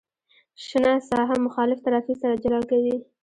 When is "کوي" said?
2.69-2.95